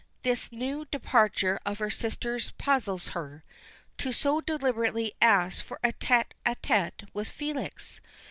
[0.23, 3.43] this new departure of her sister's puzzles her.
[3.99, 8.01] To so deliberately ask for a tête a tête with Felix!